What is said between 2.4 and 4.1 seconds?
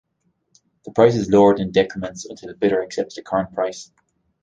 a bidder accepts the current price.